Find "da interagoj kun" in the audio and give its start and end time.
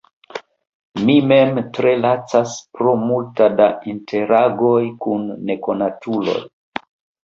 3.63-5.33